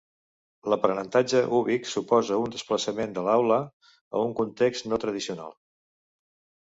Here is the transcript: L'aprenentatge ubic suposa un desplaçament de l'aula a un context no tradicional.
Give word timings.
L'aprenentatge 0.73 1.41
ubic 1.57 1.85
suposa 1.91 2.39
un 2.45 2.55
desplaçament 2.57 3.13
de 3.19 3.25
l'aula 3.29 3.59
a 3.93 4.25
un 4.29 4.35
context 4.41 4.89
no 4.93 5.01
tradicional. 5.05 5.55